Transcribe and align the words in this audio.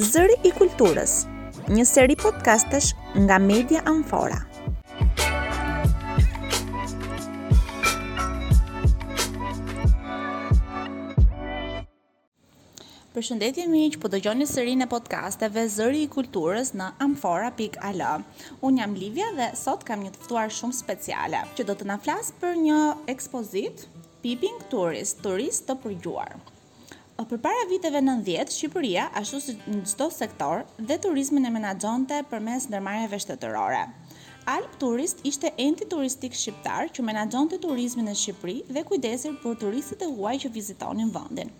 Zëri 0.00 0.36
i 0.48 0.50
kulturës, 0.56 1.12
një 1.76 1.82
seri 1.88 2.14
podcastesh 2.22 2.86
nga 3.26 3.36
Media 3.48 3.82
Amfora. 3.92 4.38
Përshëndetje 13.12 13.68
miq, 13.72 14.00
po 14.00 14.08
dëgjoni 14.12 14.48
serinë 14.48 14.86
e 14.86 14.88
podcasteve 14.96 15.66
Zëri 15.76 16.06
i 16.08 16.08
Kulturës 16.16 16.72
në 16.76 16.88
amfora.al. 17.10 18.04
Un 18.70 18.80
jam 18.80 18.96
Livia 19.02 19.28
dhe 19.38 19.50
sot 19.66 19.84
kam 19.88 20.04
një 20.08 20.16
të 20.16 20.24
ftuar 20.24 20.48
shumë 20.60 20.80
speciale, 20.80 21.44
që 21.56 21.68
do 21.68 21.76
të 21.82 21.90
na 21.92 22.00
flas 22.06 22.32
për 22.42 22.60
një 22.64 22.80
ekspozit 23.16 23.86
Peeping 24.24 24.64
Tourist, 24.72 25.20
turist 25.28 25.68
të 25.68 25.78
përgjuar. 25.86 26.36
Për 27.28 27.38
para 27.44 27.60
viteve 27.68 28.00
90, 28.06 28.50
Shqipëria, 28.54 29.04
ashtu 29.18 29.38
si 29.42 29.52
në 29.58 29.76
gjithdo 29.86 30.06
sektor, 30.14 30.60
dhe 30.88 30.96
turizmin 31.04 31.46
e 31.48 31.52
menagjonte 31.54 32.18
për 32.32 32.42
mes 32.48 32.66
nërmarjeve 32.74 33.18
shtetërore. 33.24 33.78
Alp 34.54 34.74
Turist 34.82 35.22
ishte 35.30 35.50
enti 35.64 35.86
turistik 35.94 36.36
shqiptar 36.40 36.90
që 36.98 37.04
menagjonte 37.08 37.58
turizmin 37.64 38.10
e 38.12 38.14
Shqipëri 38.24 38.56
dhe 38.78 38.82
kujdesir 38.90 39.38
për 39.46 39.56
turistit 39.62 40.04
e 40.04 40.10
huaj 40.18 40.34
që 40.44 40.50
vizitonin 40.58 41.10
vëndin. 41.16 41.50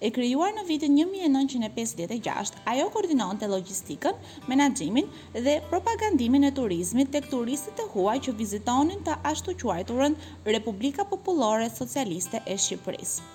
E 0.00 0.10
krijuar 0.18 0.56
në 0.58 0.64
vitin 0.72 0.96
1956, 1.02 2.56
ajo 2.74 2.88
koordinonte 2.96 3.50
logjistikën, 3.56 4.24
menaxhimin 4.54 5.12
dhe 5.48 5.58
propagandimin 5.74 6.48
e 6.48 6.54
turizmit 6.62 7.12
tek 7.18 7.28
turistët 7.36 7.84
e 7.84 7.88
huaj 7.96 8.18
që 8.28 8.36
vizitonin 8.40 9.04
të 9.10 9.20
ashtu 9.34 9.54
quajturën 9.66 10.18
Republika 10.56 11.06
Popullore 11.14 11.70
Socialiste 11.78 12.42
e 12.46 12.56
Shqipërisë 12.66 13.30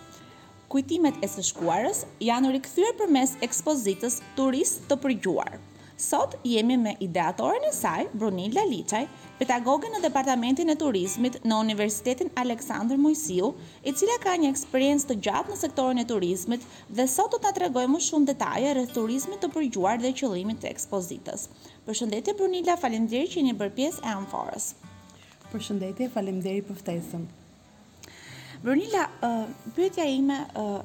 kujtimet 0.74 1.16
e 1.24 1.28
së 1.32 1.44
shkuarës 1.48 2.02
janë 2.28 2.50
rikthyer 2.58 2.96
përmes 3.00 3.36
ekspozitës 3.46 4.18
Turist 4.36 4.82
të 4.90 4.98
përgjuar. 5.04 5.54
Sot 6.06 6.36
jemi 6.46 6.76
me 6.78 6.92
ideatorin 7.02 7.64
e 7.66 7.72
saj, 7.76 8.04
Brunil 8.14 8.58
Liçaj, 8.72 9.02
pedagoge 9.40 9.90
në 9.94 10.02
Departamentin 10.04 10.70
e 10.70 10.76
Turizmit 10.82 11.40
në 11.46 11.56
Universitetin 11.64 12.30
Aleksandër 12.44 13.00
Mojsiu, 13.06 13.50
e 13.88 13.96
cila 13.98 14.20
ka 14.26 14.36
një 14.42 14.52
eksperiencë 14.54 15.10
të 15.10 15.18
gjatë 15.30 15.54
në 15.54 15.58
sektorin 15.64 16.04
e 16.04 16.08
turizmit 16.12 16.68
dhe 17.00 17.08
sot 17.16 17.32
do 17.34 17.42
të 17.42 17.56
tregojë 17.62 17.90
më 17.96 18.04
shumë 18.12 18.30
detaje 18.34 18.76
rreth 18.78 18.94
turizmit 19.00 19.42
të 19.42 19.50
përgjuar 19.58 19.98
dhe 20.04 20.14
qëllimit 20.22 20.62
të 20.62 20.70
ekspozitës. 20.74 21.48
Përshëndetje 21.90 22.38
Brunilda, 22.44 22.78
faleminderit 22.84 23.34
që 23.34 23.42
jeni 23.42 23.58
bërë 23.64 23.76
pjesë 23.82 24.06
e 24.06 24.14
Amforës. 24.20 24.72
Përshëndetje, 25.56 26.12
shëndetje, 26.14 26.62
për 26.70 26.82
ftesën. 26.86 27.26
Brunila, 28.64 29.04
pyetja 29.78 30.02
ime 30.10 30.40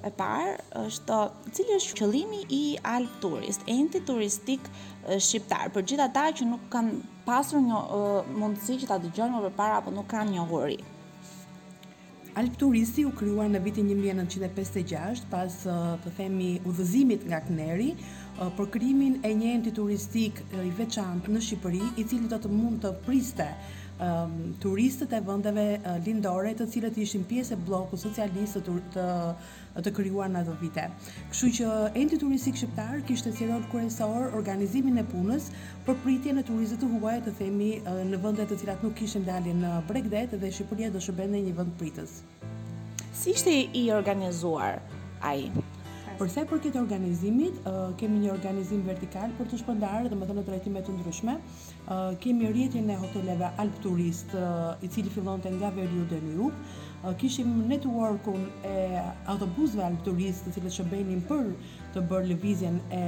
e 0.05 0.11
parë 0.13 0.51
është 0.83 1.17
cili 1.57 1.77
është 1.81 1.97
qëllimi 2.03 2.41
i 2.53 2.59
Alp 2.85 3.15
Tourist, 3.25 3.65
enti 3.73 4.03
turistik 4.05 4.67
shqiptar, 5.17 5.71
për 5.73 5.87
gjithë 5.91 6.05
ata 6.11 6.27
që 6.37 6.49
nuk 6.51 6.67
kanë 6.75 6.99
pasur 7.25 7.65
një 7.65 7.81
mundësi 8.43 8.77
që 8.83 8.91
ta 8.91 8.99
dëgjojnë 9.07 9.39
më 9.41 9.47
përpara 9.49 9.81
apo 9.81 9.95
nuk 9.97 10.11
kanë 10.13 10.35
njohuri. 10.37 10.77
Alp 12.41 12.55
Turisti 12.61 13.03
u 13.05 13.11
krijuar 13.13 13.49
në 13.53 13.59
vitin 13.61 13.89
1956 13.93 15.25
pas 15.33 15.57
të 15.69 16.13
themi 16.17 16.53
udhëzimit 16.69 17.27
nga 17.29 17.41
Kneri 17.45 17.91
për 18.57 18.71
krijimin 18.77 19.19
e 19.29 19.33
një 19.37 19.51
enti 19.59 19.73
turistik 19.77 20.39
i 20.57 20.71
veçantë 20.79 21.29
në 21.35 21.43
Shqipëri, 21.45 21.83
i 22.01 22.05
cili 22.09 22.31
do 22.33 22.39
të 22.41 22.53
mund 22.53 22.81
të 22.87 22.95
priste 23.05 23.49
Ehm, 24.03 24.51
turistët 24.63 25.13
e 25.15 25.21
vendeve 25.25 25.65
lindore 26.05 26.51
të 26.59 26.65
cilët 26.73 26.97
ishin 27.03 27.23
pjesë 27.31 27.55
e 27.55 27.59
bllokut 27.67 28.01
socialist 28.03 28.57
të 28.67 29.05
të, 29.85 29.93
krijuar 29.95 30.31
në 30.35 30.41
ato 30.41 30.57
vite. 30.61 30.87
Kështu 31.31 31.51
që 31.59 31.69
enti 32.01 32.19
turistik 32.21 32.59
shqiptar 32.59 33.05
kishte 33.09 33.31
të 33.37 33.47
rol 33.53 33.63
kryesor 33.73 34.35
organizimin 34.41 34.99
e 34.99 35.05
punës 35.13 35.47
për 35.87 36.01
pritjen 36.05 36.41
e 36.43 36.47
turistëve 36.51 36.81
të 36.83 36.91
huaj 36.97 37.17
të 37.29 37.35
themi 37.43 37.71
në 38.11 38.19
vende 38.27 38.49
të 38.51 38.59
cilat 38.65 38.83
nuk 38.83 38.97
kishin 38.99 39.27
dalje 39.31 39.55
në 39.63 39.71
Bregdet 39.91 40.35
dhe 40.43 40.51
Shqipëria 40.59 40.91
do 40.99 41.05
shërbente 41.07 41.45
një 41.47 41.55
vend 41.61 41.79
pritës. 41.83 42.19
Si 43.23 43.37
ishte 43.39 43.55
i 43.55 43.85
organizuar 44.01 44.83
ai? 45.33 45.39
Për 46.21 46.29
sa 46.29 46.43
i 46.45 46.47
përket 46.49 46.75
organizimit, 46.79 47.59
uh, 47.69 47.93
kemi 48.01 48.19
një 48.23 48.33
organizim 48.35 48.83
vertikal 48.87 49.33
për 49.39 49.49
të 49.53 49.59
shpëndarë, 49.63 50.11
domethënë 50.13 50.43
trajtime 50.49 50.83
të 50.89 50.95
ndryshme. 50.99 51.37
Uh, 51.87 52.11
kemi 52.25 52.51
rjetin 52.53 52.91
e 52.93 52.97
hoteleve 53.01 53.49
Alp 53.65 53.79
Turist, 53.85 54.35
uh, 54.37 54.75
i 54.85 54.91
cili 54.93 55.13
fillonte 55.15 55.51
nga 55.57 55.71
Veriu 55.79 56.05
deri 56.13 56.29
në 56.29 56.37
Jug. 56.37 56.59
Uh, 57.03 57.15
kishim 57.23 57.55
networkun 57.73 58.45
e 58.75 59.05
autobusëve 59.35 59.87
Alp 59.87 60.05
Turist, 60.11 60.45
të 60.49 60.55
cilët 60.59 60.77
shërbenin 60.77 61.25
për 61.33 61.49
të 61.97 62.05
bërë 62.13 62.31
lëvizjen 62.35 62.77
e 62.99 63.03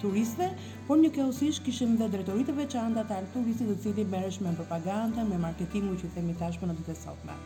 turistëve, 0.00 0.48
por 0.88 1.00
një 1.04 1.12
keosish 1.18 1.60
kishim 1.68 1.98
dhe 2.00 2.08
drejtoritë 2.16 2.56
veçanta 2.62 3.04
të 3.10 3.20
Alp 3.20 3.36
Turistit, 3.36 3.68
të 3.68 3.82
cili 3.84 4.08
merreshin 4.16 4.48
me 4.48 4.56
propagandën, 4.62 5.28
me 5.34 5.44
marketingun 5.44 6.00
që 6.04 6.12
themi 6.16 6.38
tashmë 6.44 6.72
në 6.72 6.80
ditët 6.80 6.96
e 6.96 7.04
sotme. 7.04 7.38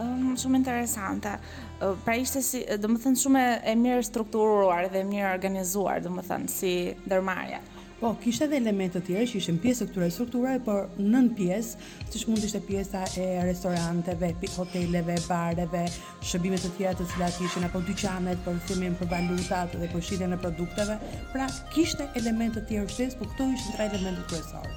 Um, 0.00 0.36
shumë 0.38 0.60
interesante. 0.60 1.32
Pra 2.04 2.14
ishte 2.22 2.40
si, 2.44 2.60
dhe 2.78 2.90
më 2.90 3.00
thënë, 3.04 3.18
shumë 3.22 3.42
e 3.66 3.72
mirë 3.80 4.04
strukturuar 4.12 4.86
dhe 4.92 5.02
mirë 5.08 5.32
organizuar, 5.36 6.00
dhe 6.04 6.12
më 6.14 6.24
thënë, 6.28 6.52
si 6.54 6.72
dërmarja. 7.12 7.58
Po, 7.98 8.12
kishte 8.22 8.44
edhe 8.46 8.60
elemente 8.60 9.00
të 9.00 9.08
tjerë 9.08 9.26
që 9.32 9.38
ishin 9.40 9.56
pjesë 9.58 9.80
të 9.80 9.90
këture 9.90 10.10
strukturave, 10.14 10.60
por 10.68 11.02
nën 11.02 11.32
pjesë, 11.34 11.90
siç 12.14 12.28
mund 12.28 12.38
të 12.38 12.46
ishte 12.52 12.60
pjesa 12.68 13.00
e 13.18 13.26
restoranteve, 13.48 14.28
hoteleve, 14.54 15.16
bareve, 15.26 15.82
shëbimet 16.30 16.62
të 16.62 16.70
tjera 16.76 16.94
të 17.00 17.08
cilat 17.16 17.40
ishin 17.48 17.66
apo 17.66 17.82
dyqanet 17.90 18.46
për 18.46 18.62
fillimin 18.68 18.94
për 19.02 19.10
valutat 19.16 19.74
dhe 19.82 19.90
për 19.90 20.30
e 20.30 20.38
produkteve. 20.46 20.98
Pra, 21.34 21.50
kishte 21.74 22.06
elemente 22.22 22.60
të 22.62 22.68
tjerë 22.70 22.94
shtesë, 22.94 23.18
por 23.18 23.34
këto 23.34 23.50
ishin 23.58 23.72
tre 23.74 23.90
elementet 23.90 24.30
kryesorë. 24.30 24.76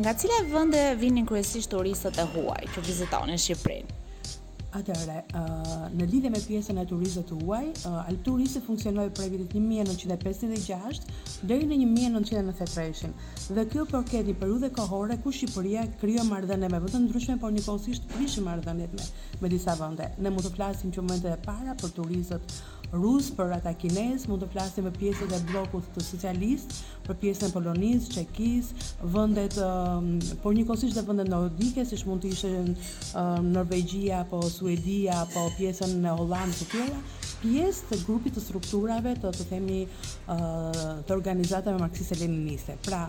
Nga 0.00 0.16
cilat 0.22 0.46
vende 0.56 0.86
vinin 1.04 1.28
kryesisht 1.28 1.68
turistët 1.76 2.16
e 2.24 2.30
huaj 2.32 2.62
që 2.72 2.88
vizitonin 2.88 3.36
Shqipërinë? 3.36 3.98
Atëre, 4.72 5.18
uh, 5.36 5.72
në 5.92 6.06
lidhje 6.08 6.28
me 6.32 6.38
pjesën 6.40 6.78
e 6.80 6.84
turizët 6.88 7.26
të 7.28 7.36
uaj, 7.44 7.64
uh, 7.90 7.98
alë 8.08 8.22
turisi 8.24 8.60
funksionoj 8.64 9.04
për 9.18 9.28
vitit 9.34 9.52
1956 9.58 11.02
dheri 11.50 11.66
në 11.68 11.78
1993. 11.90 13.10
Dhe 13.58 13.66
kjo 13.74 13.84
përket 13.90 14.30
një 14.30 14.36
përru 14.42 14.56
dhe 14.64 14.70
kohore 14.78 15.18
ku 15.24 15.34
Shqipëria 15.36 15.84
kryo 16.00 16.24
e 16.24 16.42
me 16.64 16.80
vëtë 16.86 17.02
ndryshme, 17.04 17.36
por 17.44 17.52
një 17.52 17.66
konsisht 17.66 18.08
prishë 18.14 18.46
mardhene 18.48 18.88
me, 18.94 19.10
me 19.44 19.52
disa 19.52 19.76
vënde. 19.80 20.08
Ne 20.18 20.32
mu 20.32 20.40
të 20.46 20.54
flasim 20.56 20.94
që 20.96 21.04
mëndet 21.10 21.34
e 21.36 21.42
para 21.44 21.76
për 21.82 21.92
turizët 22.00 22.56
rus 22.92 23.30
për 23.32 23.54
ata 23.56 23.70
kinez, 23.80 24.26
mund 24.28 24.42
të 24.44 24.50
flasim 24.52 24.84
për 24.84 24.98
pjesën 25.00 25.30
e 25.32 25.38
bllokut 25.48 25.86
të 25.94 26.02
socialist, 26.04 26.74
për 27.06 27.16
pjesën 27.22 27.54
polonisë, 27.54 28.10
çekis, 28.18 28.68
vendet 29.14 29.56
um, 29.64 30.10
por 30.42 30.52
njëkohësisht 30.56 30.98
edhe 30.98 31.04
vendet 31.08 31.30
nordike, 31.32 31.86
siç 31.88 32.02
mund 32.04 32.24
të 32.26 32.34
ishte 32.36 32.50
um, 32.60 33.50
Norvegjia 33.56 34.18
apo 34.26 34.42
Suedia 34.52 35.22
apo 35.22 35.46
pjesën 35.56 35.96
e 36.04 36.12
Hollandit 36.20 36.60
të 36.62 36.68
tjera 36.74 37.00
pjesë 37.42 37.88
të 37.90 38.00
grupit 38.06 38.36
të 38.36 38.44
strukturave 38.44 39.16
të 39.24 39.32
të 39.40 39.48
themi 39.50 39.80
uh, 39.88 40.82
të 41.08 41.16
organizatave 41.16 41.80
marxiste 41.80 42.20
leniniste. 42.20 42.76
Pra, 42.84 43.06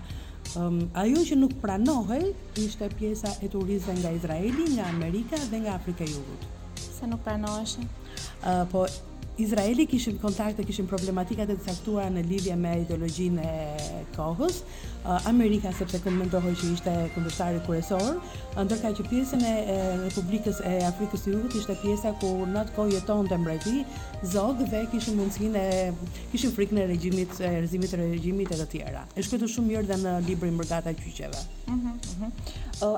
um, 0.55 0.79
ajo 1.03 1.25
që 1.27 1.38
nuk 1.44 1.57
pranohej 1.61 2.29
ishte 2.63 2.88
pjesa 3.00 3.35
e 3.44 3.51
turistëve 3.51 4.00
nga 4.00 4.15
Izraeli, 4.15 4.71
nga 4.77 4.88
Amerika 4.95 5.44
dhe 5.51 5.59
nga 5.65 5.75
Afrika 5.75 6.07
e 6.07 6.13
Jugut. 6.15 6.47
Sa 6.79 7.09
nuk 7.11 7.19
pranoheshin? 7.27 7.91
Uh, 8.41 8.63
po 8.71 8.88
Izraeli 9.41 9.88
kishin 9.89 10.19
kontakte, 10.21 10.63
kishin 10.63 10.85
problematikat 10.85 11.49
e 11.49 11.55
caktuara 11.66 12.09
në 12.13 12.21
lidhje 12.29 12.53
me 12.53 12.75
ideologjinë 12.83 13.41
e 13.44 14.01
kohës. 14.13 14.59
Eh, 14.61 15.25
Amerika 15.31 15.71
sepse 15.73 15.97
kënd 16.03 16.19
mendohej 16.21 16.51
që 16.59 16.69
ishte 16.75 16.94
kundërshtari 17.16 17.63
kuresor, 17.66 18.19
ndërka 18.61 18.91
që 18.99 19.07
pjesën 19.09 19.45
e 19.49 19.53
Republikës 20.03 20.61
e 20.69 20.75
Afrikës 20.85 21.25
së 21.25 21.33
Jugut 21.33 21.57
ishte 21.63 21.79
pjesa 21.81 22.13
ku 22.21 22.29
në 22.53 22.66
të 22.69 22.75
kohë 22.77 22.94
jetonte 22.99 23.39
mbreti 23.41 23.75
Zog 24.35 24.61
dhe 24.69 24.83
kishin 24.94 25.17
mundësinë 25.17 25.63
e 25.65 25.83
kishin 26.31 26.53
frikën 26.56 26.83
e 26.83 26.88
regjimit, 26.94 27.33
e 27.41 27.53
rezimit 27.65 27.89
të 27.91 28.03
regjimit 28.06 28.53
e 28.53 28.62
të 28.63 28.69
tjera. 28.75 29.01
E 29.18 29.25
shkëtu 29.25 29.50
shumë 29.56 29.71
mirë 29.74 29.86
dhe 29.89 29.97
në 30.06 30.13
librin 30.29 30.57
Brigada 30.62 30.94
e 30.94 31.00
Qyqeve. 31.01 31.41
Mhm. 31.74 31.97
mhm. 32.18 32.31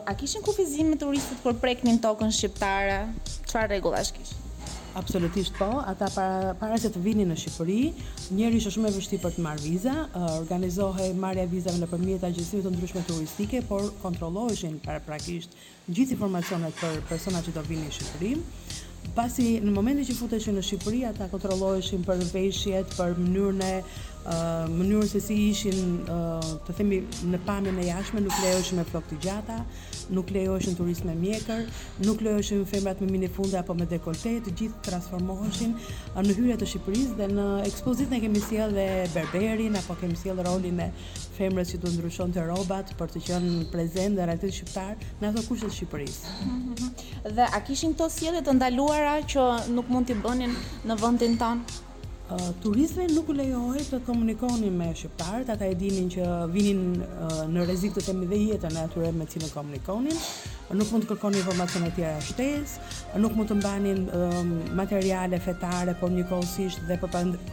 a 0.05 0.13
kishin 0.15 0.41
kufizim 0.41 0.87
me 0.89 0.95
turistët 0.97 1.41
kur 1.43 1.53
preknin 1.63 1.99
tokën 2.05 2.31
shqiptare? 2.39 2.99
Çfarë 3.47 3.71
rregullash 3.71 4.11
kishin? 4.17 4.41
Absolutisht 4.95 5.51
po, 5.59 5.83
ata 5.83 6.07
para, 6.15 6.53
para 6.55 6.77
se 6.79 6.87
të 6.93 7.01
vini 7.03 7.25
në 7.27 7.35
Shqipëri, 7.35 7.77
njeri 8.37 8.61
është 8.61 8.71
shumë 8.77 8.87
e 8.87 8.93
vështi 8.95 9.17
për 9.25 9.33
të 9.35 9.43
marrë 9.43 9.65
viza, 9.65 9.95
organizohe 10.39 11.09
e 11.11 11.45
vizave 11.51 11.81
në 11.81 12.23
agjencive 12.29 12.61
të 12.63 12.71
ndryshme 12.77 13.03
turistike, 13.09 13.59
por 13.67 13.89
kontroloheshin 14.01 14.79
para 14.85 15.01
prakisht 15.03 15.49
gjithë 15.91 16.15
informacionet 16.15 16.73
për 16.79 17.01
persona 17.09 17.43
që 17.43 17.55
do 17.57 17.61
vini 17.67 17.83
në 17.83 17.91
Shqipëri. 17.91 18.33
Pasi 19.19 19.57
në 19.61 19.71
momenti 19.75 20.07
që 20.07 20.15
futeshin 20.21 20.55
në 20.55 20.63
Shqipëri, 20.69 21.03
ata 21.11 21.27
kontroloheshin 21.35 22.07
për 22.07 22.23
veshjet, 22.31 22.95
për 22.97 23.19
mënyrën 23.19 23.65
e 23.67 23.75
mënyrën 24.69 25.07
se 25.07 25.19
si 25.19 25.33
ishin 25.49 25.99
uh, 26.09 26.41
të 26.65 26.73
themi 26.77 26.97
në 27.31 27.39
pamjen 27.45 27.77
e 27.77 27.83
jashme 27.85 28.21
nuk 28.25 28.33
lejoheshin 28.41 28.79
me 28.79 28.83
flokë 28.89 29.07
të 29.11 29.17
gjata, 29.21 29.57
nuk 30.09 30.31
lejoheshin 30.33 30.75
turistë 30.79 31.05
me 31.11 31.15
mjekër, 31.19 31.61
nuk 32.07 32.23
lejoheshin 32.25 32.63
femrat 32.65 33.01
me 33.05 33.09
minifunde 33.11 33.59
apo 33.59 33.75
me 33.77 33.85
dekolte, 33.85 34.35
të 34.47 34.55
gjithë 34.61 34.81
transformoheshin 34.89 35.75
uh, 35.77 36.23
në 36.25 36.37
hyrje 36.39 36.57
të 36.63 36.69
Shqipërisë 36.71 37.13
dhe 37.21 37.29
në 37.35 37.47
ekspozitën 37.69 38.17
e 38.17 38.23
kemi 38.25 38.43
sjell 38.49 38.73
dhe 38.79 38.87
berberin 39.13 39.77
apo 39.83 39.99
kemi 40.01 40.17
sjell 40.17 40.41
rolin 40.49 40.81
e 40.87 40.91
femrës 41.37 41.75
që 41.75 41.83
do 41.85 41.93
ndryshonte 41.93 42.47
rrobat 42.49 42.95
për 42.97 43.13
të 43.17 43.25
qenë 43.29 43.63
prezente 43.75 44.15
në 44.21 44.29
realitet 44.29 44.55
shqiptar 44.57 45.09
në 45.21 45.33
ato 45.33 45.41
kushte 45.45 45.69
të 45.69 45.75
Shqipërisë. 45.81 46.33
Mhm, 46.35 46.53
mhm, 46.53 46.69
mhm. 46.73 47.33
Dhe 47.39 47.47
a 47.57 47.65
kishin 47.67 47.93
këto 47.93 48.09
sjellje 48.17 48.41
të 48.47 48.57
ndaluara 48.57 49.17
që 49.33 49.49
nuk 49.77 49.91
mund 49.93 50.07
t'i 50.09 50.17
bënin 50.23 50.55
në 50.87 50.99
vendin 51.03 51.35
tonë? 51.41 51.81
turizmi 52.63 53.05
nuk 53.13 53.29
u 53.29 53.33
lejohej 53.37 53.83
të 53.85 53.99
komunikoni 54.07 54.71
me 54.73 54.87
shqiptarët, 54.97 55.49
ata 55.53 55.65
e 55.69 55.75
dinin 55.77 56.07
që 56.09 56.25
vinin 56.49 57.03
në 57.53 57.65
rrezik 57.67 57.93
të 57.93 58.03
themi 58.07 58.25
dhe 58.31 58.39
jetën 58.39 58.77
e 58.77 58.81
atyre 58.87 59.11
me 59.13 59.27
cilën 59.29 59.51
komunikonin, 59.53 60.17
nuk 60.73 60.89
mund 60.91 61.05
të 61.05 61.09
kërkonin 61.11 61.43
informacion 61.43 61.85
të 61.85 61.91
tjera 61.99 62.21
shtesë, 62.25 62.85
nuk 63.21 63.35
mund 63.37 63.51
të 63.51 63.59
mbanin 63.59 63.99
materiale 64.77 65.37
fetare 65.45 65.93
por 66.01 66.09
njëkohësisht 66.15 66.81
dhe 66.89 66.97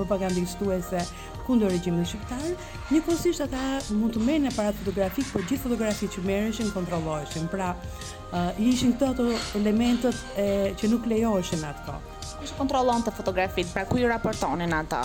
propagandistuese 0.01 1.05
kundër 1.47 1.75
regjimit 1.77 2.09
shqiptar. 2.09 2.49
Njëkohësisht 2.95 3.45
ata 3.45 3.67
mund 3.93 4.17
të 4.17 4.25
merrin 4.25 4.49
aparat 4.53 4.81
fotografik, 4.81 5.29
por 5.35 5.45
gjithë 5.45 5.67
fotografit 5.69 6.17
që 6.17 6.25
merreshin 6.25 6.73
kontrolloheshin. 6.73 7.53
Pra, 7.53 7.75
ishin 8.73 8.97
këto 8.97 9.29
elementët 9.61 10.25
që 10.81 10.93
nuk 10.95 11.05
lejoheshin 11.13 11.69
atkoh. 11.69 12.12
Kështë 12.43 12.57
kontrolon 12.59 13.05
të 13.07 13.13
fotografit, 13.15 13.69
pra 13.71 13.85
ku 13.87 14.01
i 14.03 14.07
raportonin 14.11 14.73
ata? 14.75 15.03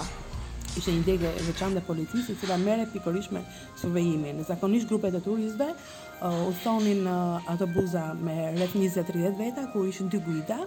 Ishte 0.77 0.89
një 0.93 1.03
degë 1.05 1.29
e 1.41 1.43
veçantë 1.51 1.83
policisi, 1.85 2.33
e 2.33 2.35
cila 2.41 2.55
merre 2.57 2.87
pikërisht 2.89 3.31
me 3.35 3.43
survejimin. 3.77 4.39
Në 4.39 4.47
zakonisht 4.49 4.89
grupet 4.89 5.13
e 5.13 5.21
turistëve 5.25 5.67
u 5.69 6.31
uh, 6.31 6.43
usonin 6.49 7.05
uh, 7.05 7.51
ato 7.53 7.67
buza 7.75 8.07
me 8.17 8.39
rreth 8.55 8.73
20-30 8.77 9.37
veta 9.41 9.67
ku 9.73 9.85
ishin 9.85 10.09
dy 10.09 10.21
guida. 10.25 10.63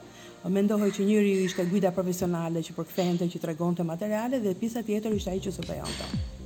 Mendohej 0.46 0.93
që 0.99 1.11
njëri 1.11 1.32
ishte 1.50 1.67
guida 1.69 1.90
profesionale 1.96 2.62
që 2.62 2.78
përkthente 2.78 3.26
që 3.34 3.43
tregonte 3.49 3.84
materiale 3.94 4.38
dhe 4.46 4.55
pjesa 4.62 4.87
tjetër 4.87 5.19
ishte 5.19 5.34
ai 5.34 5.43
që 5.46 5.58
survejonte. 5.58 6.37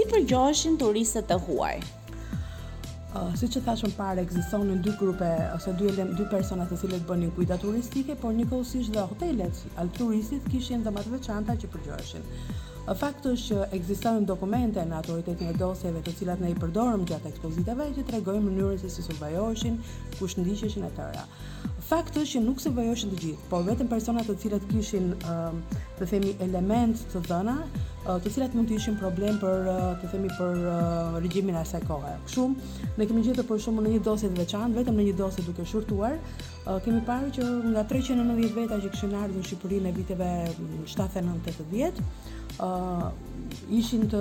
si 0.00 0.06
përgjoheshin 0.10 0.76
turistët 0.80 1.26
të 1.28 1.36
huaj? 1.44 1.72
Uh, 3.10 3.32
si 3.36 3.48
që 3.52 3.60
thashë 3.66 3.88
më 3.90 3.96
pare, 3.98 4.22
egzison 4.22 4.62
në 4.70 4.76
dy 4.86 4.92
grupe, 5.00 5.28
ose 5.56 5.72
dy, 5.80 5.90
dy 6.20 6.24
personat 6.30 6.70
të 6.72 6.78
cilët 6.84 7.04
bënë 7.08 7.24
një 7.26 7.34
kujta 7.36 7.58
turistike, 7.60 8.14
por 8.22 8.32
një 8.36 8.46
kohësish 8.52 8.88
dhe 8.94 9.02
hotelet, 9.12 9.60
alë 9.82 9.92
turistit 9.98 10.46
kishin 10.54 10.84
dhe 10.86 10.94
të 10.96 11.08
veçanta 11.18 11.58
që 11.60 11.70
përgjoheshin. 11.74 12.24
Fakt 12.98 13.26
është 13.30 13.54
që 13.56 13.66
ekzistojnë 13.76 14.26
dokumente 14.28 14.82
në 14.82 14.96
autoritetin 14.98 15.50
e 15.52 15.58
dosjeve 15.58 16.00
të 16.06 16.12
cilat 16.20 16.40
ne 16.42 16.48
i 16.50 16.56
përdorëm 16.62 17.04
gjatë 17.06 17.30
ekspozitave 17.30 17.84
që 17.94 18.02
tregojnë 18.08 18.42
mënyrën 18.48 18.80
se 18.82 18.88
si 18.90 19.04
survajoheshin, 19.06 19.76
kush 20.18 20.34
ndiqeshin 20.40 20.86
atëra. 20.88 21.22
Fakt 21.90 22.18
është 22.18 22.32
që 22.38 22.42
nuk 22.48 22.58
se 22.64 22.72
vajoheshin 22.78 23.12
të 23.14 23.18
gjithë, 23.22 23.46
por 23.52 23.62
vetëm 23.68 23.90
persona 23.92 24.24
të 24.26 24.34
cilat 24.42 24.66
kishin, 24.72 25.06
të 26.00 26.08
themi, 26.10 26.32
element 26.48 27.04
të 27.14 27.22
dhëna, 27.28 27.54
të 28.26 28.32
cilat 28.34 28.58
mund 28.58 28.70
të 28.72 28.80
ishin 28.80 28.98
problem 29.04 29.38
për 29.44 29.70
të 30.02 30.10
themi 30.16 30.32
për 30.34 30.66
regjimin 31.28 31.60
asaj 31.62 31.82
kohe. 31.92 32.16
Kështu, 32.26 32.48
ne 32.98 33.06
kemi 33.12 33.22
gjetur 33.28 33.46
për 33.52 33.62
shkakun 33.68 33.86
në 33.86 33.94
një 33.94 34.02
dosje 34.10 34.32
të 34.34 34.42
veçantë, 34.44 34.78
vetëm 34.82 34.98
në 35.02 35.06
një 35.10 35.16
dosje 35.22 35.46
duke 35.52 35.66
shurtuar, 35.74 36.18
kemi 36.88 37.04
parë 37.12 37.30
që 37.38 37.46
nga 37.70 37.86
390 37.94 38.58
veta 38.58 38.82
që 38.86 38.92
kishin 38.96 39.16
ardhur 39.22 39.42
në 39.44 39.48
Shqipëri 39.52 39.80
në 39.86 39.94
viteve 40.00 40.30
79-80, 40.94 41.66
mm, 41.70 42.38
uh, 42.64 43.06
ishin 43.72 44.06
të 44.10 44.20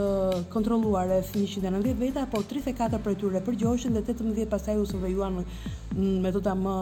kontrolluar 0.54 1.10
e 1.14 1.20
190 1.26 1.96
veta, 2.00 2.28
po 2.32 2.42
34 2.46 3.00
për 3.06 3.18
tyre 3.22 3.44
përgjoshin 3.46 3.98
dhe 3.98 4.06
18 4.08 4.48
pasaj 4.52 4.78
u 4.82 4.88
surveyuan 4.90 5.42
në 5.42 6.14
metoda 6.26 6.56
më, 6.58 6.78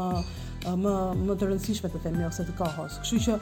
më, 0.68 0.94
më 1.28 1.36
të 1.40 1.52
rëndësishme 1.52 1.92
të 1.94 2.04
themi 2.06 2.26
ose 2.28 2.48
të 2.48 2.58
kohës. 2.60 3.02
Kështu 3.04 3.22
që 3.28 3.40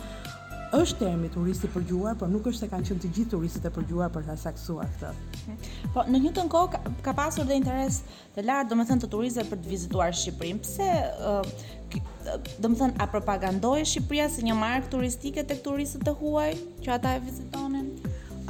është 0.76 0.98
termi 1.00 1.30
turisti 1.32 1.70
përgjuar, 1.72 2.18
por 2.20 2.28
nuk 2.30 2.50
është 2.50 2.66
se 2.66 2.70
kanë 2.72 2.88
qenë 2.90 3.04
të 3.06 3.12
gjithë 3.16 3.32
turistët 3.36 3.68
e 3.70 3.72
përgjuar 3.78 4.10
për 4.12 4.26
ta 4.28 4.36
saksuar 4.42 4.90
këtë. 5.00 5.56
Po 5.96 6.04
në 6.10 6.22
një 6.26 6.34
të 6.36 6.46
nko 6.50 6.64
ka, 6.74 6.82
ka 7.06 7.14
pasur 7.16 7.48
dhe 7.48 7.56
interes 7.62 8.02
të 8.36 8.44
lartë, 8.44 8.74
domethënë 8.74 9.06
të 9.06 9.12
turistëve 9.14 9.54
për 9.54 9.62
të 9.64 9.72
vizituar 9.72 10.18
Shqipërinë. 10.18 10.66
Pse 10.66 10.92
ë 11.16 12.56
domethënë 12.66 13.00
a 13.00 13.08
propagandoj 13.14 13.78
Shqipëria 13.88 14.28
si 14.34 14.44
një 14.50 14.58
markë 14.60 14.92
turistike 14.98 15.46
tek 15.48 15.64
turistët 15.64 16.04
të 16.10 16.18
huaj 16.20 16.50
që 16.84 16.96
ata 16.98 17.14
e 17.20 17.24
vizitonin? 17.30 17.85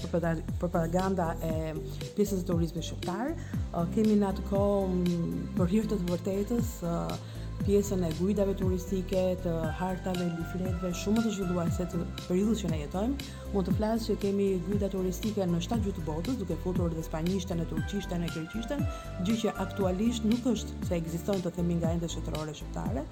propaganda 0.61 1.31
e 1.49 1.75
pjesës 2.17 2.43
së 2.43 2.49
turizmit 2.53 2.85
shqiptar. 2.87 3.31
Uh, 3.35 3.85
kemi 3.95 4.17
në 4.21 4.29
atë 4.33 4.45
kohë 4.51 4.89
um, 4.89 5.45
për 5.57 5.71
hir 5.73 5.87
të 5.89 5.97
vërtetës 6.11 6.75
uh, 6.89 7.15
pjesën 7.63 8.01
e 8.03 8.09
gujdave 8.19 8.57
turistike, 8.59 9.21
të 9.45 9.51
hartave, 9.79 10.25
lifletve, 10.35 10.91
shumë 11.03 11.23
të 11.23 11.33
zhvilluar 11.37 11.71
se 11.71 11.87
të 11.93 12.01
periudhës 12.27 12.65
që 12.65 12.73
ne 12.73 12.81
jetojmë. 12.83 13.29
Mund 13.53 13.69
të 13.69 13.77
flas 13.79 14.09
që 14.09 14.17
kemi 14.25 14.49
gujda 14.67 14.91
turistike 14.97 15.47
në 15.47 15.63
7 15.69 15.79
gjuhë 15.87 15.97
të 16.01 16.07
botës, 16.09 16.41
duke 16.43 16.59
futur 16.65 16.91
edhe 16.91 17.07
spanjishtën, 17.07 17.63
e 17.63 17.69
turqishtën, 17.71 18.27
e 18.27 18.33
greqishtën, 18.35 18.83
gjë 19.29 19.39
që 19.45 19.55
aktualisht 19.67 20.27
nuk 20.27 20.51
është 20.57 20.83
se 20.91 20.99
ekzistojnë 21.05 21.47
të 21.47 21.55
themi 21.61 21.79
nga 21.79 21.95
ende 21.95 22.11
shtetërore 22.11 22.57
shqiptare 22.59 23.07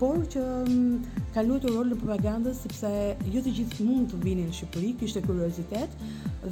por 0.00 0.22
që 0.32 0.42
mm, 0.64 1.16
ka 1.34 1.42
luajtur 1.44 1.74
rolin 1.74 1.94
e 1.94 1.98
propagandës 2.00 2.62
sepse 2.64 2.90
jo 3.34 3.42
të 3.44 3.52
gjithë 3.58 3.84
mund 3.88 4.08
të 4.14 4.20
vinin 4.24 4.46
në 4.48 4.56
Shqipëri, 4.58 4.94
kishte 5.02 5.20
kuriozitet 5.26 5.92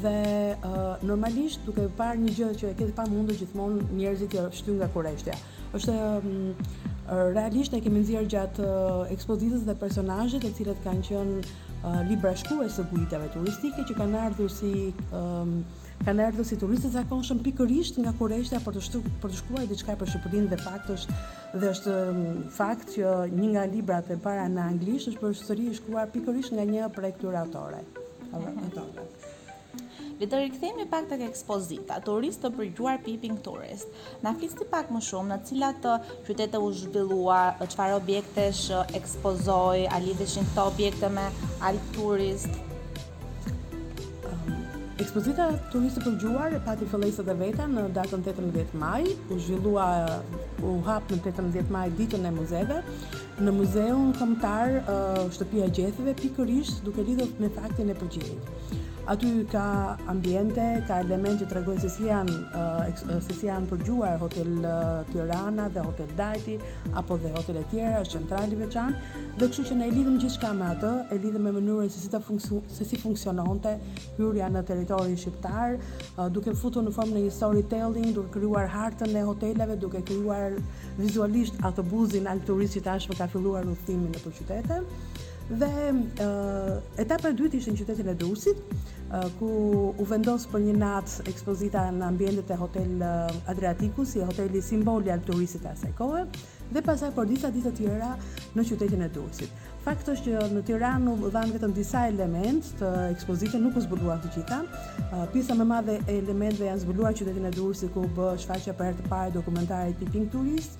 dhe 0.02 0.12
uh, 0.52 0.90
normalisht 1.08 1.64
duke 1.66 1.86
parë 1.98 2.20
një 2.26 2.34
gjë 2.36 2.50
që 2.60 2.66
e 2.68 2.74
ketë 2.82 2.96
pamundur 2.98 3.38
gjithmonë 3.40 3.86
njerëzit 3.96 4.34
që 4.34 4.42
jo, 4.42 4.50
shtyn 4.60 4.76
nga 4.82 4.90
kurreshtja. 4.92 5.36
Është 5.78 5.96
um, 5.96 6.52
realisht 7.32 7.72
e 7.72 7.80
kemi 7.80 8.02
nxjerr 8.04 8.28
gjatë 8.34 8.68
uh, 8.68 9.02
ekspozitës 9.16 9.64
dhe 9.64 9.76
personazheve 9.80 10.44
të 10.44 10.52
cilët 10.60 10.84
kanë 10.84 11.06
qenë 11.08 11.40
uh, 11.40 12.00
libra 12.10 12.34
shkruese 12.36 12.84
të 12.84 12.98
guiteve 12.98 13.32
turistike 13.38 13.88
që 13.88 13.96
kanë 14.02 14.24
ardhur 14.28 14.52
si 14.52 14.74
um, 15.08 15.60
kanë 16.06 16.24
ardhur 16.30 16.46
si 16.46 16.56
turistë 16.58 16.90
zakonshëm 16.94 17.40
pikërisht 17.46 17.98
nga 18.02 18.12
Kurreshtja 18.18 18.60
për 18.64 18.76
të 18.78 18.82
shtu, 18.88 19.00
për 19.22 19.32
të 19.32 19.38
shkruar 19.40 19.64
diçka 19.70 19.96
për 20.00 20.10
Shqipërinë 20.12 20.50
dhe 20.52 20.58
fakt 20.62 20.92
është 20.96 21.18
dhe 21.62 21.70
është 21.72 21.96
um, 22.04 22.20
fakt 22.58 22.92
që 22.94 23.14
një 23.34 23.50
nga 23.54 23.64
librat 23.74 24.10
e 24.14 24.18
para 24.26 24.44
në 24.52 24.68
anglisht 24.74 25.10
është 25.12 25.22
për 25.24 25.34
histori 25.34 25.68
i 25.72 25.76
shkruar 25.80 26.10
pikërisht 26.14 26.54
nga 26.56 26.66
një 26.70 26.88
prej 26.98 27.14
këtyre 27.16 27.42
autorëve. 27.42 28.06
Le 28.28 28.52
mhm. 28.52 30.30
të 30.30 30.40
rikthehemi 30.44 30.86
pak 30.92 31.08
tek 31.10 31.24
ekspozita, 31.28 31.98
turistë 32.06 32.46
të 32.46 32.52
përgjuar 32.60 33.00
Piping 33.06 33.40
Tourist. 33.42 33.90
Na 34.22 34.34
flisni 34.38 34.68
pak 34.70 34.92
më 34.94 35.02
shumë 35.08 35.34
në 35.34 35.40
cilat 35.50 35.82
të 35.84 35.96
uh, 35.96 36.14
qytete 36.28 36.62
u 36.62 36.70
zhvillua, 36.82 37.42
uh, 37.58 37.66
çfarë 37.74 37.98
objektesh 37.98 38.68
uh, 38.70 38.86
ekspozoi, 39.00 39.88
a 39.90 39.98
lidheshin 40.04 40.46
këto 40.52 40.70
objekte 40.72 41.10
me 41.18 41.26
Alt 41.70 41.92
Tourist? 41.96 42.67
Ekspozita 44.98 45.44
turistike 45.72 46.08
për 46.10 46.14
gjuar 46.22 46.54
e 46.56 46.58
pati 46.68 46.86
fillesa 46.92 47.22
dhe 47.26 47.34
veta 47.40 47.66
në 47.74 47.82
datën 47.98 48.24
18 48.32 48.72
maj, 48.80 49.04
u 49.30 49.36
zhvillua 49.44 49.84
u 50.66 50.72
hap 50.88 51.14
në 51.14 51.20
18 51.30 51.70
maj 51.76 51.84
ditën 52.00 52.26
e 52.26 52.32
muzeve 52.38 52.80
në 53.46 53.54
Muzeun 53.60 54.10
Kombëtar 54.18 54.74
Shtëpia 55.36 55.68
e 55.70 55.74
Gjethëve 55.78 56.16
pikërisht 56.24 56.82
duke 56.88 57.06
lidhur 57.10 57.30
me 57.44 57.52
faktin 57.60 57.94
e 57.94 57.98
përgjithësimit 58.02 58.96
aty 59.08 59.44
ka 59.50 59.96
ambiente, 60.06 60.62
ka 60.86 61.00
elemente 61.02 61.46
që 61.46 61.50
tregojnë 61.50 61.80
se 61.80 61.88
si 61.96 62.08
janë 62.10 62.32
uh, 62.60 63.04
uh, 63.06 63.20
se 63.24 63.36
si 63.38 63.46
janë 63.48 63.68
përgjuar 63.70 64.18
hotel 64.20 64.50
uh, 64.58 65.06
Tirana 65.08 65.64
dhe 65.72 65.84
hotel 65.86 66.10
Dajti 66.18 66.56
apo 67.00 67.16
dhe 67.22 67.30
hotele 67.32 67.62
tjera, 67.72 68.02
është 68.04 68.12
centrali 68.18 68.58
veçan, 68.60 68.92
dhe 69.40 69.48
kështu 69.48 69.64
që 69.70 69.78
ne 69.80 69.88
e 69.88 69.94
lidhëm 69.96 70.18
gjithçka 70.24 70.50
me 70.58 70.68
atë, 70.74 70.90
e 71.14 71.18
lidhëm 71.22 71.46
me 71.48 71.54
mënyrën 71.56 71.88
se 71.94 72.04
si 72.04 72.10
ta 72.12 72.20
se 72.76 72.88
si 72.90 73.00
funksiononte 73.00 73.72
hyrja 74.18 74.50
në 74.52 74.64
territorin 74.70 75.16
shqiptar, 75.22 75.78
uh, 76.10 76.28
duke 76.28 76.52
futur 76.64 76.84
në 76.84 76.92
formë 76.98 77.24
një 77.24 77.32
storytelling, 77.38 78.12
duke 78.18 78.34
krijuar 78.36 78.68
hartën 78.76 79.16
e 79.16 79.24
hoteleve, 79.30 79.78
duke 79.86 80.02
kryuar 80.12 80.58
vizualisht 81.00 81.56
atë 81.64 81.86
buzin 81.94 82.26
al 82.28 82.44
turist 82.44 82.76
që 82.76 82.84
tashmë 82.90 83.16
ka 83.22 83.30
filluar 83.32 83.64
udhëtimin 83.72 84.12
në 84.18 84.26
qytete. 84.40 84.82
Dhe 85.48 85.70
uh, 85.96 86.74
etapa 87.00 87.30
e 87.32 87.36
dytë 87.38 87.56
ishte 87.56 87.72
në 87.72 87.78
qytetin 87.82 88.08
e 88.12 88.14
Durrësit, 88.20 88.58
ku 89.40 89.48
u 89.98 90.04
vendos 90.08 90.44
për 90.52 90.60
një 90.66 90.72
natë 90.82 91.22
ekspozita 91.32 91.84
në 91.96 92.04
ambientet 92.12 92.50
e 92.50 92.60
hotel 92.60 93.04
Adriaticu, 93.52 94.04
si 94.04 94.20
hoteli 94.20 94.60
simboli 94.62 95.12
al 95.14 95.22
turisit 95.24 95.64
e 95.64 95.70
asaj 95.72 95.92
kohë, 95.98 96.24
dhe 96.76 96.82
pasaj 96.84 97.08
për 97.16 97.30
disa 97.32 97.50
ditë 97.54 97.72
tjera 97.78 98.10
në 98.54 98.64
qytetin 98.68 99.04
e 99.04 99.08
turistit. 99.14 99.64
Fakt 99.86 100.10
është 100.12 100.34
që 100.42 100.48
në 100.56 100.62
Tiranë 100.68 101.12
u 101.24 101.30
dhanë 101.32 101.54
vetëm 101.56 101.72
disa 101.78 102.02
element 102.10 102.66
të 102.82 102.90
ekspozitës, 103.14 103.62
nuk 103.64 103.78
u 103.80 103.84
zbulua 103.86 104.18
të 104.26 104.32
gjitha. 104.36 104.60
pisa 105.32 105.56
më 105.56 105.64
madhe 105.72 105.98
e 106.06 106.18
janë 106.20 106.84
zbuluar 106.84 107.16
qytetin 107.16 107.46
e 107.48 107.52
Durrësit 107.56 107.94
ku 107.96 108.04
bë 108.18 108.34
shfaqja 108.44 108.76
për 108.76 108.86
herë 108.90 108.98
të 109.02 109.08
parë 109.14 109.32
dokumentare 109.38 109.94
të 110.00 110.12
Tourist. 110.28 110.32
Turist, 110.32 110.78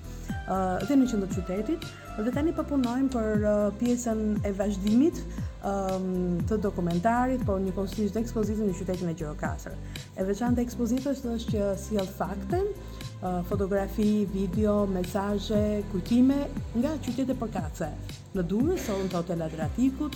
dhe 0.89 0.97
në 0.97 1.07
qendër 1.11 1.31
të 1.31 1.41
qytetit 1.41 1.85
dhe 2.25 2.33
tani 2.35 2.51
po 2.55 2.63
punojmë 2.67 3.11
për 3.13 3.45
pjesën 3.79 4.21
e 4.45 4.51
vazhdimit 4.57 5.21
um, 5.67 6.37
të 6.49 6.57
dokumentarit, 6.65 7.45
por 7.47 7.61
një 7.63 7.73
konsist 7.77 8.17
ekspozitën 8.19 8.67
në 8.67 8.75
qytetin 8.75 9.11
e 9.11 9.15
Gjirokastrës. 9.15 10.01
E 10.19 10.25
veçantë 10.27 10.65
ekspozitës 10.65 11.21
është 11.31 11.53
që 11.53 11.69
sjell 11.85 12.09
fakten, 12.17 12.67
fakte, 12.73 13.31
fotografi, 13.49 14.25
video, 14.33 14.81
mesazhe, 14.87 15.81
kujtime 15.93 16.37
nga 16.79 16.93
qytete 17.05 17.35
e 17.35 17.39
përkatëse, 17.41 17.89
në 18.37 18.45
Durrës, 18.51 18.85
në 19.03 19.09
Hotel 19.15 19.43
Adriatikut, 19.47 20.15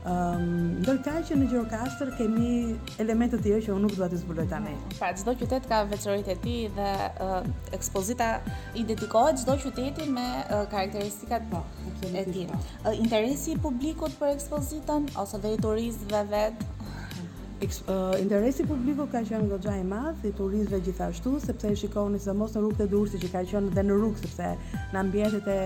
Um, 0.03 0.33
ehm, 0.35 0.71
do 0.83 0.93
që 1.03 1.37
në 1.39 1.45
Gjirokastër 1.51 2.09
kemi 2.19 2.77
elemente 3.03 3.39
të 3.39 3.43
tjera 3.45 3.61
që 3.67 3.71
unë 3.75 3.83
nuk 3.85 3.93
dua 3.99 4.09
të 4.11 4.19
zbuloj 4.23 4.47
tani. 4.51 4.73
Pra 4.99 5.13
çdo 5.15 5.35
qytet 5.43 5.69
ka 5.71 5.79
veçoritë 5.93 6.33
e 6.35 6.39
tij 6.43 6.65
dhe 6.79 6.89
uh, 7.23 7.47
ekspozita 7.79 8.31
i 8.75 8.83
dedikohet 8.89 9.39
çdo 9.45 9.55
qyteti 9.63 10.09
me 10.17 10.27
uh, 10.43 10.65
karakteristikat 10.75 11.47
po, 11.55 11.63
e 12.11 12.25
tij. 12.33 12.51
Uh, 12.51 12.91
interesi 12.99 13.55
i 13.55 13.61
publikut 13.69 14.19
për 14.19 14.35
ekspozitën 14.35 15.09
ose 15.23 15.39
dhe 15.47 15.55
i 15.59 15.63
turistëve 15.69 16.25
vetë, 16.35 16.69
Uh, 17.63 18.11
interesi 18.19 18.65
publiku 18.67 19.05
ka 19.07 19.21
qenë 19.23 19.47
goxha 19.53 19.77
i 19.79 19.85
madh 19.87 20.25
i 20.27 20.33
turistëve 20.35 20.81
gjithashtu, 20.83 21.37
sepse 21.45 21.69
e 21.71 21.77
shikoni 21.79 22.19
se 22.19 22.35
mos 22.35 22.57
në 22.57 22.63
rrugët 22.65 22.81
e 22.83 22.89
Durrësit 22.91 23.23
që 23.23 23.31
ka 23.31 23.43
qenë 23.53 23.71
dhe 23.77 23.85
në 23.87 23.99
rrugë 24.01 24.23
sepse 24.25 24.49
në 24.81 24.99
ambientet 24.99 25.47
e 25.47 25.61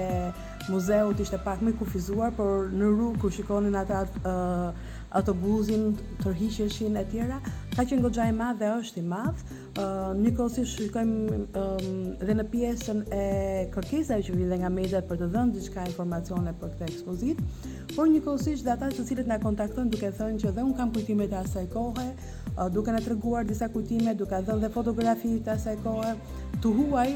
muzeut 0.69 1.23
ishte 1.25 1.41
pak 1.47 1.65
më 1.65 1.73
kufizuar, 1.81 2.35
por 2.37 2.69
në 2.69 2.91
rrugë 2.93 3.23
kur 3.23 3.33
shikonin 3.39 3.79
ata 3.81 4.03
uh, 4.05 4.93
autobusin 5.17 5.95
tërhiqeshin 6.21 7.01
e 7.01 7.05
tjera, 7.09 7.41
ka 7.73 7.87
qenë 7.89 8.05
goxha 8.05 8.29
i 8.29 8.37
madh 8.43 8.61
dhe 8.61 8.75
është 8.77 9.01
i 9.01 9.07
madh. 9.15 9.47
Uh, 9.77 10.13
Nikosisht 10.21 10.77
shikojmë 10.77 11.41
um, 11.63 11.97
dhe 12.27 12.37
në 12.37 12.45
pjesën 12.53 13.03
e 13.13 13.25
kërkesave 13.73 14.25
që 14.29 14.37
vijnë 14.37 14.61
nga 14.63 14.71
mediat 14.77 15.09
për 15.09 15.23
të 15.25 15.31
dhënë 15.33 15.57
diçka 15.57 15.89
informacione 15.89 16.53
për 16.61 16.77
këtë 16.77 16.93
ekspozitë 16.93 17.75
por 17.97 18.11
njëkohësisht 18.13 18.67
dhe 18.67 18.73
ata 18.75 18.91
të 18.93 19.03
cilët 19.09 19.29
na 19.31 19.39
kontaktojnë 19.41 19.89
duke 19.93 20.11
thënë 20.19 20.41
që 20.43 20.51
dhe 20.59 20.63
un 20.69 20.73
kam 20.77 20.91
kujtime 20.93 21.25
të 21.31 21.39
asaj 21.39 21.63
kohe, 21.73 22.05
uh, 22.51 22.67
duke 22.75 22.93
na 22.93 23.01
treguar 23.07 23.47
disa 23.49 23.71
kujtime, 23.73 24.13
duke 24.21 24.41
dhënë 24.49 24.65
dhe 24.67 24.71
fotografi 24.75 25.31
të 25.47 25.55
asaj 25.55 25.79
kohe, 25.87 26.11
të 26.65 26.73
huaj 26.77 27.15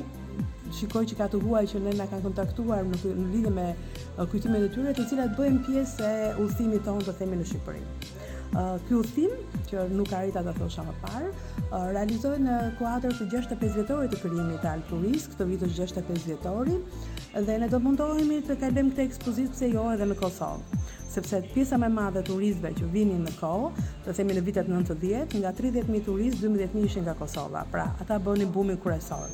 shikoj 0.78 1.02
që 1.10 1.18
ka 1.20 1.26
të 1.34 1.42
huaj 1.44 1.62
që 1.74 1.82
ne 1.84 1.92
na 2.00 2.06
kanë 2.08 2.24
kontaktuar 2.30 2.88
në, 2.88 2.96
lidhe 3.02 3.28
lidhje 3.34 3.52
me 3.58 3.66
uh, 3.74 4.22
kujtimet 4.32 4.64
e 4.70 4.72
tyre, 4.78 4.96
të 4.96 5.04
cilat 5.12 5.36
bëjmë 5.36 5.60
pjesë 5.68 6.08
e 6.08 6.32
udhëtimit 6.46 6.88
tonë 6.88 7.04
të 7.10 7.16
themi 7.20 7.42
në 7.42 7.50
Shqipëri. 7.52 7.84
Kjo 8.88 8.98
uh, 8.98 9.10
Ky 9.14 9.26
që 9.70 9.82
nuk 9.94 10.10
arrita 10.18 10.40
të 10.42 10.52
thosha 10.56 10.82
më 10.82 10.94
parë, 11.04 11.26
realizohet 11.94 12.40
në 12.42 12.54
kuadër 12.80 13.12
të 13.14 13.26
65 13.30 13.76
vjetorit 13.76 14.10
të 14.10 14.18
krijimit 14.24 14.58
të 14.64 14.72
Alturis, 14.72 15.28
këtë 15.30 15.46
vit 15.52 15.60
të 15.62 15.68
65 15.76 16.24
vjetorit, 16.26 16.96
dhe 17.34 17.54
ne 17.62 17.68
do 17.70 17.78
të 17.78 17.82
mundohemi 17.84 18.36
të 18.42 18.54
kalojmë 18.58 18.88
këtë 18.90 19.02
ekspozitë 19.08 19.52
pse 19.54 19.66
jo 19.70 19.82
edhe 19.92 20.06
në 20.10 20.14
Kosovë 20.18 20.78
sepse 21.10 21.38
pjesa 21.54 21.76
më 21.78 21.86
e 21.86 21.92
madhe 21.96 22.20
e 22.22 22.26
turistëve 22.28 22.70
që 22.80 22.88
vinin 22.94 23.20
në 23.26 23.32
Kosovë, 23.36 23.84
të 24.04 24.12
themi 24.18 24.34
në 24.36 24.42
vitet 24.48 24.68
90, 24.72 25.36
nga 25.44 25.50
30000 25.60 26.02
turistë 26.08 26.50
12000 26.50 26.88
ishin 26.88 27.02
nga 27.06 27.14
Kosova. 27.20 27.62
Pra, 27.72 27.84
ata 28.02 28.18
bënin 28.22 28.50
bumin 28.54 28.78
kryesor. 28.82 29.26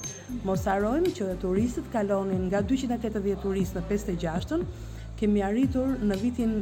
Mos 0.49 0.65
harojmë 0.69 1.13
që 1.19 1.31
turistët 1.47 1.89
kalonin 1.93 2.45
nga 2.53 2.61
280 2.75 3.41
turistë 3.47 3.81
në 3.81 3.85
56 3.93 4.51
ën 4.61 4.69
kemi 5.21 5.45
arritur 5.49 5.93
në 6.05 6.21
vitin 6.25 6.53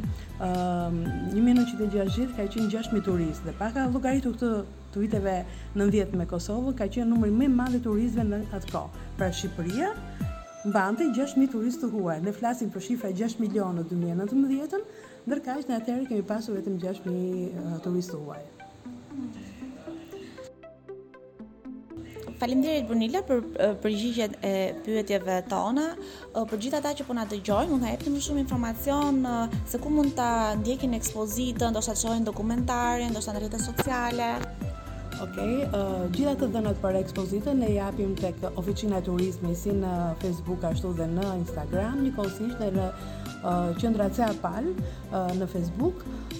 uh, 0.41 0.91
1960 1.31 2.35
ka 2.39 2.47
qenë 2.51 2.67
6000 2.77 3.03
turistë 3.09 3.49
dhe 3.49 3.57
pa 3.59 3.71
ka 3.75 3.87
llogaritur 3.91 4.35
këtë 4.39 4.55
të 4.95 5.03
viteve 5.03 5.35
90 5.83 6.19
me 6.21 6.27
Kosovën, 6.31 6.75
ka 6.79 6.87
qenë 6.91 7.07
numri 7.11 7.31
më 7.41 7.47
i 7.51 7.55
madh 7.59 7.79
i 7.79 7.83
turistëve 7.89 8.29
në 8.33 8.41
atë 8.59 8.71
kohë. 8.75 9.05
Pra 9.19 9.31
Shqipëria 9.35 9.91
mbante 10.69 11.03
6000 11.15 11.47
turistë 11.53 11.85
të 11.85 11.89
huaj. 11.93 12.17
Ne 12.25 12.33
flasim 12.33 12.71
për 12.73 12.83
shifra 12.89 13.11
6 13.23 13.37
milionë 13.41 13.81
në 13.81 13.89
2019-ën, 13.91 14.85
ndërkaq 15.29 15.67
në 15.69 15.79
atëherë 15.79 16.07
kemi 16.09 16.25
pasur 16.31 16.57
vetëm 16.59 16.79
6000 16.81 17.81
turistë 17.85 18.15
të 18.15 18.23
huaj. 18.25 18.43
Faleminderit 22.39 22.87
Brunilla, 22.89 23.21
për 23.23 23.43
përgjigjet 23.83 24.33
e 24.45 24.51
pyetjeve 24.85 25.37
tona. 25.51 25.85
Për 26.35 26.59
gjithë 26.65 26.81
ata 26.81 26.91
që 26.99 27.05
po 27.07 27.15
na 27.15 27.23
dëgjojnë, 27.31 27.71
mund 27.71 27.85
ta 27.85 27.93
jepni 27.93 28.15
më 28.17 28.25
shumë 28.25 28.43
informacion 28.43 29.21
se 29.71 29.79
ku 29.79 29.93
mund 29.95 30.17
ta 30.19 30.29
ndjekin 30.59 30.97
ekspozitën, 30.99 31.69
ndoshta 31.71 31.95
të 31.95 32.03
shohin 32.03 32.27
dokumentarin, 32.27 33.13
ndoshta 33.15 33.37
në 33.37 33.45
rrjetet 33.45 33.67
sociale. 33.69 34.33
Ok, 35.23 35.37
gjitha 36.11 36.33
të 36.39 36.47
dhënat 36.53 36.79
për 36.83 36.97
ekspozitën 36.99 37.61
e 37.63 37.69
japim 37.71 38.15
të 38.19 38.31
oficina 38.61 38.97
e 38.99 39.05
turizmi 39.07 39.53
si 39.55 39.71
në 39.75 39.91
Facebook 40.23 40.65
ashtu 40.69 40.91
dhe 40.97 41.07
në 41.13 41.27
Instagram, 41.41 42.01
një 42.07 42.11
konsisht 42.17 42.59
dhe 42.59 42.67
në 42.75 42.87
Uh, 43.45 43.69
qendra 43.77 44.07
Ceapal 44.09 44.65
uh, 45.13 45.29
në 45.37 45.45
Facebook 45.51 45.99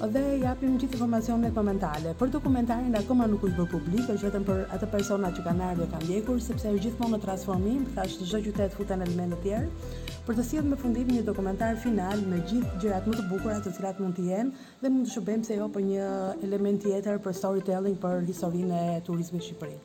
dhe 0.10 0.22
japim 0.42 0.72
gjithë 0.82 0.98
informacionet 0.98 1.54
komentale. 1.54 2.16
Për 2.18 2.32
dokumentarin 2.34 2.98
akoma 2.98 3.28
nuk 3.30 3.44
është 3.46 3.60
bërë 3.60 3.70
publik, 3.76 4.08
është 4.10 4.26
vetëm 4.32 4.46
për 4.48 4.64
ato 4.74 4.88
persona 4.90 5.30
që 5.36 5.44
kanë 5.46 5.68
ardhur 5.68 5.84
dhe 5.86 5.92
kanë 5.92 6.08
ndjekur, 6.10 6.40
sepse 6.42 6.66
është 6.72 6.82
gjithmonë 6.88 7.14
në 7.14 7.20
transformim, 7.28 7.84
thashë 7.94 8.26
çdo 8.32 8.42
qytet 8.48 8.74
futen 8.80 9.06
elemente 9.06 9.38
të 9.38 9.44
tjerë 9.44 9.92
për 10.26 10.40
të 10.40 10.46
sjellë 10.50 10.72
në 10.74 10.80
fundim 10.82 11.12
një 11.14 11.22
dokumentar 11.30 11.78
final 11.86 12.24
me 12.32 12.40
gjithë 12.50 12.80
gjërat 12.88 13.10
më 13.12 13.20
të 13.22 13.28
bukura 13.36 13.60
të 13.68 13.76
cilat 13.78 14.02
mund 14.02 14.18
të 14.18 14.26
jenë 14.32 14.64
dhe 14.82 14.90
mund 14.96 15.06
të 15.06 15.14
shërbejmë 15.14 15.46
se 15.52 15.60
jo 15.62 15.68
për 15.78 15.86
një 15.92 16.08
element 16.50 16.82
tjetër 16.88 17.22
për 17.28 17.38
storytelling 17.44 18.00
për 18.02 18.26
historinë 18.32 18.82
e 18.88 18.98
turizmit 19.06 19.44
në 19.46 19.52
Shqipëri. 19.52 19.78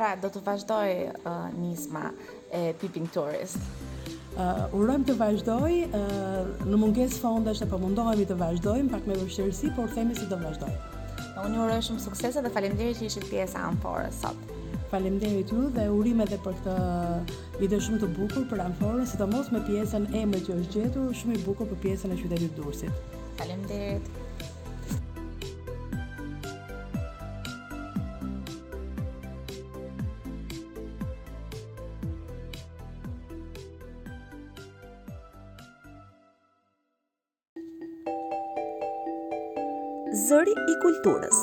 Pra, 0.00 0.14
do 0.24 0.32
të 0.32 0.40
vazhdoj 0.48 0.96
uh, 1.10 1.52
nisma 1.60 2.08
e 2.48 2.64
Peeping 2.80 3.04
Tourist. 3.14 3.60
Uh, 4.34 4.64
urojmë 4.74 5.06
të 5.06 5.14
vazhdoj, 5.14 5.74
uh, 5.94 6.38
në 6.66 6.78
munges 6.80 7.20
fonda 7.22 7.52
është 7.54 7.68
të 7.68 7.70
përmundohemi 7.76 8.24
po 8.26 8.32
të 8.32 8.36
vazhdojmë, 8.40 8.88
pak 8.90 9.04
me 9.10 9.18
vështërësi, 9.20 9.70
por 9.76 9.92
themi 9.94 10.16
si 10.18 10.26
të 10.26 10.40
vazhdojmë. 10.40 10.74
Në 11.36 11.44
unë 11.44 11.60
urojmë 11.68 11.84
shumë 11.88 12.02
sukseset 12.02 12.42
dhe 12.46 12.50
falemderi 12.56 12.96
që 12.98 13.06
ishtë 13.10 13.22
pjesë 13.28 13.60
anëforë 13.60 14.08
sot. 14.18 14.50
Falemderi 14.90 15.44
ju 15.52 15.68
dhe 15.76 15.86
urim 15.94 16.24
edhe 16.26 16.40
për 16.44 16.58
këtë 16.58 17.62
ide 17.68 17.80
shumë 17.86 18.02
të 18.02 18.10
bukur 18.18 18.48
për 18.50 18.64
anëforë, 18.66 19.06
si 19.12 19.22
të 19.22 19.30
mos 19.36 19.52
me 19.54 19.62
pjesën 19.70 20.10
e 20.18 20.26
me 20.32 20.42
që 20.48 20.58
është 20.58 20.74
gjetur, 20.80 21.14
shumë 21.22 21.38
i 21.38 21.44
bukur 21.46 21.70
për 21.76 21.82
pjesën 21.86 22.18
e 22.18 22.20
qytetit 22.24 22.58
dursit. 22.58 23.18
Falemderi. 23.38 24.00
Zëri 40.14 40.52
i 40.70 40.74
Kulturës, 40.78 41.38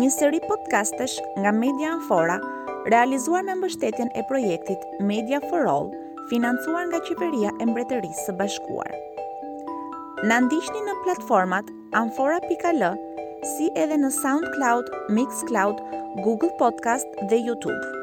një 0.00 0.06
seri 0.14 0.38
podcastesh 0.48 1.16
nga 1.36 1.50
Media 1.52 1.90
Anfora, 1.92 2.38
realizuar 2.94 3.42
me 3.44 3.52
mbështetjen 3.58 4.08
e 4.16 4.22
projektit 4.30 4.86
Media 5.10 5.36
for 5.50 5.68
All, 5.74 5.90
financuar 6.32 6.86
nga 6.88 7.02
Qeveria 7.04 7.52
e 7.60 7.68
Mbretërisë 7.68 8.24
së 8.30 8.36
Bashkuar. 8.40 8.88
Na 10.32 10.40
ndiqni 10.48 10.80
në 10.88 10.96
platformat 11.04 11.68
anfora.al, 12.02 12.86
si 13.52 13.68
edhe 13.84 14.00
në 14.00 14.14
SoundCloud, 14.22 14.88
Mixcloud, 15.20 15.84
Google 16.24 16.54
Podcast 16.62 17.12
dhe 17.28 17.44
YouTube. 17.50 17.99